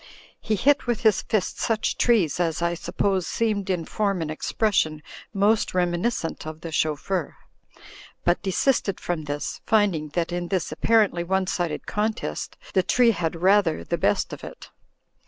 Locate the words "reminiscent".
5.75-6.47